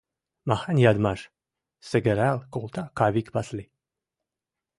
—Махань 0.47 0.83
ядмаш!— 0.91 1.19
сӹгӹрӓл 1.87 2.37
колта 2.53 2.83
Кавик 2.97 3.27
Васли. 3.33 3.65